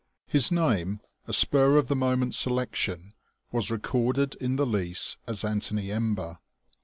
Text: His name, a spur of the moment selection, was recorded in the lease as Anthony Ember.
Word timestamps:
His 0.25 0.51
name, 0.51 0.99
a 1.27 1.31
spur 1.31 1.77
of 1.77 1.87
the 1.87 1.95
moment 1.95 2.33
selection, 2.33 3.11
was 3.51 3.69
recorded 3.69 4.33
in 4.41 4.55
the 4.55 4.65
lease 4.65 5.17
as 5.27 5.43
Anthony 5.45 5.91
Ember. 5.91 6.39